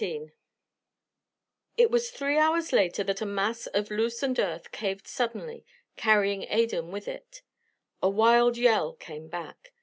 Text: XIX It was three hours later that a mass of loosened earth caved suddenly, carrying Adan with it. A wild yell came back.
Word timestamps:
XIX 0.03 0.31
It 1.77 1.91
was 1.91 2.09
three 2.09 2.39
hours 2.39 2.73
later 2.73 3.03
that 3.03 3.21
a 3.21 3.25
mass 3.27 3.67
of 3.67 3.91
loosened 3.91 4.39
earth 4.39 4.71
caved 4.71 5.05
suddenly, 5.05 5.63
carrying 5.95 6.41
Adan 6.49 6.89
with 6.89 7.07
it. 7.07 7.43
A 8.01 8.09
wild 8.09 8.57
yell 8.57 8.93
came 8.93 9.27
back. 9.27 9.73